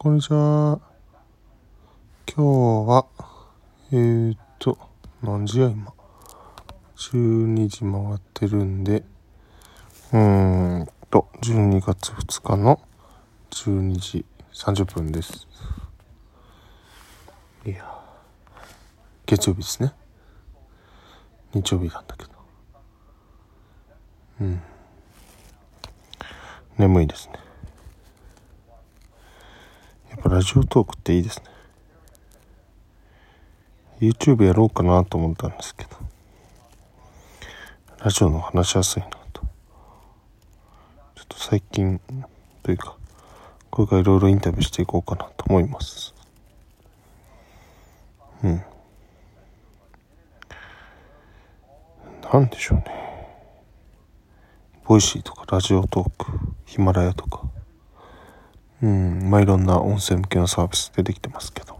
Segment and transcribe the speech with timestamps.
[0.00, 0.78] こんにちは。
[2.32, 3.06] 今日は、
[3.90, 4.78] えーっと、
[5.24, 5.92] 何時や今
[6.96, 9.02] ？12時回ってるんで、
[10.12, 12.80] うーんと、12月2日の
[13.50, 15.48] 12時30分です。
[17.66, 18.00] いや
[19.26, 19.92] 月曜日ですね。
[21.54, 22.30] 日曜日なんだけど。
[24.42, 24.62] うん。
[26.78, 27.47] 眠いですね。
[30.28, 31.44] ぱラジオトークっていいですね。
[34.00, 35.90] YouTube やろうかなと思ったんですけど、
[38.04, 39.42] ラジオの話しやすいなと。
[41.16, 42.00] ちょっと最近
[42.62, 42.96] というか、
[43.70, 46.14] これからいろいろインタビューしていこうかなと思います。
[48.44, 48.62] うん。
[52.32, 52.84] なんでしょうね。
[54.84, 56.26] Voicy とか Radiotalk、
[56.66, 57.37] ヒマラヤとか、
[58.82, 61.78] うん、まあいろんな音声向けのサービス出てきてますけど。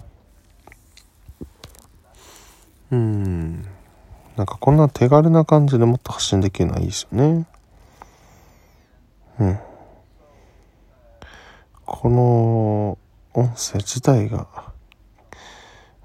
[2.91, 3.62] うん、
[4.36, 7.46] なんかこんな手軽な感じでもっと発信できるのはいいですよね。
[9.41, 9.58] うん。
[11.84, 12.98] この
[13.34, 14.46] 音声自体が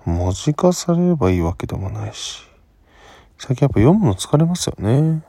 [0.05, 2.43] 文字化されればいいわけでもないし、
[3.37, 5.23] 最近やっぱ読むの疲れますよね。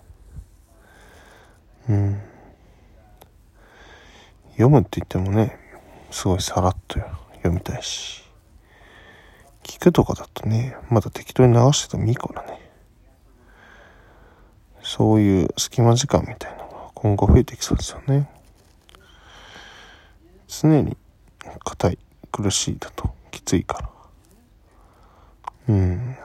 [1.89, 2.21] うん。
[4.55, 5.59] 読むって言ってもね、
[6.11, 7.01] すごいさらっと
[7.37, 8.23] 読みたいし。
[9.65, 12.61] 聞くとかだとね、まだ適当に流しててもいいからね。
[14.83, 18.29] そういう隙間時間みたいなのが今後増えてきそうですよね。
[20.47, 20.97] 常に
[21.65, 21.99] 硬い、
[22.31, 23.91] 苦しいだときついから。
[25.69, 26.17] うん。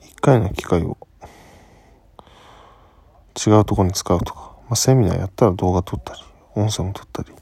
[0.00, 0.96] 一回の機会を
[3.46, 6.20] 違うとこに使うとか、まあ、セミナーやったら動画撮ったり、
[6.56, 7.32] 音声も撮ったり、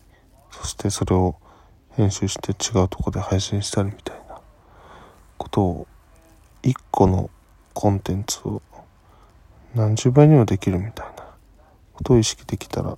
[0.50, 1.36] そしてそれを
[1.96, 4.40] 編集して違うとこで配信したりみたいな
[5.38, 5.86] ことを、
[6.62, 7.28] 一個の
[7.74, 8.62] コンテンツを
[9.74, 11.24] 何十倍にもできるみたいな
[11.94, 12.96] ことを意識できたら、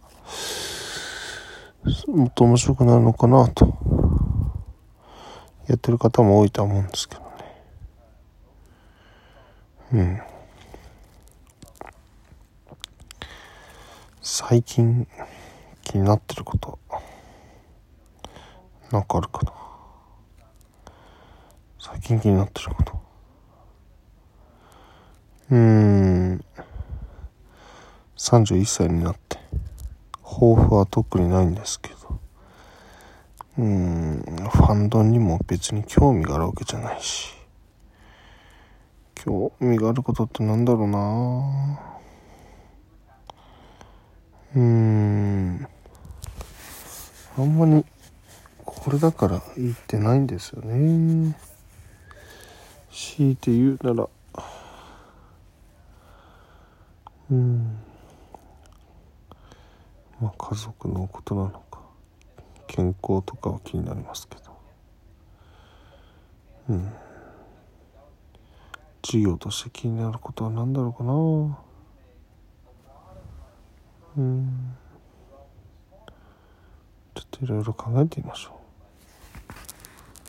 [2.08, 3.76] もっと面白くなるのかなと、
[5.66, 7.28] やってる方も多いと思うんですけどね。
[9.92, 10.20] うん。
[14.20, 15.06] 最近
[15.94, 16.76] 気になってること。
[18.90, 19.52] なんかあるかな。
[21.78, 23.00] 最近気になってること。
[25.52, 26.44] うーん。
[28.16, 29.38] 31歳になって。
[30.24, 32.18] 抱負は特にないんですけど。
[33.58, 34.48] うーん。
[34.50, 37.32] ファンドにも別に興味があるわけじゃないし。
[39.14, 41.78] 興味があることってなんだろうな。
[44.56, 45.68] うーん。
[47.36, 47.84] あんまり
[48.64, 51.36] これだからいいってないんですよね。
[52.90, 54.08] 強いて言うなら。
[57.30, 57.76] うん。
[60.20, 61.80] まあ家族のことなのか。
[62.68, 64.42] 健康とかは気になりますけど。
[66.68, 66.92] うん。
[69.02, 71.12] 事業として気になることは何だろうかな。
[74.16, 74.76] うん。
[77.36, 78.63] といろいろ考えてみましょう。